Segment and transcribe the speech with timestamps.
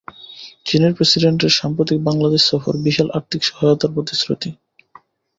[0.65, 4.49] চীনের প্রেসিডেন্টের সাম্প্রতিক বাংলাদেশ সফর, বিশাল আর্থিক সহায়তার প্রতিশ্রুতি?